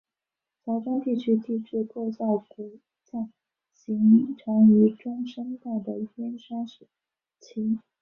[0.65, 3.29] 枣庄地区地质构造骨架
[3.71, 6.87] 形成于中生代的燕山期。